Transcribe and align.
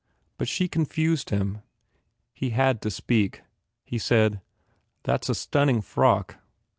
But 0.39 0.47
she 0.47 0.67
confused 0.67 1.29
him. 1.29 1.61
He 2.33 2.49
had 2.49 2.81
to 2.81 2.89
speak. 2.89 3.43
He 3.83 3.99
said, 3.99 4.41
"That 5.03 5.23
s 5.25 5.29
a 5.29 5.35
stunning 5.35 5.81
frock." 5.81 6.37